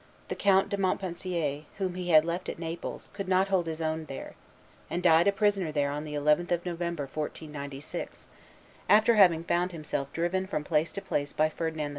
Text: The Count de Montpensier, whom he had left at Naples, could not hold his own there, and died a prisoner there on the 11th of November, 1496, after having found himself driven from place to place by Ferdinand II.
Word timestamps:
The 0.29 0.35
Count 0.35 0.69
de 0.69 0.77
Montpensier, 0.77 1.65
whom 1.77 1.93
he 1.93 2.09
had 2.09 2.25
left 2.25 2.49
at 2.49 2.57
Naples, 2.57 3.11
could 3.13 3.27
not 3.27 3.49
hold 3.49 3.67
his 3.67 3.83
own 3.83 4.05
there, 4.05 4.33
and 4.89 5.03
died 5.03 5.27
a 5.27 5.31
prisoner 5.31 5.71
there 5.71 5.91
on 5.91 6.05
the 6.05 6.15
11th 6.15 6.51
of 6.51 6.65
November, 6.65 7.03
1496, 7.03 8.25
after 8.89 9.13
having 9.13 9.43
found 9.43 9.73
himself 9.73 10.11
driven 10.11 10.47
from 10.47 10.63
place 10.63 10.91
to 10.93 11.03
place 11.03 11.33
by 11.33 11.49
Ferdinand 11.49 11.89
II. 11.89 11.89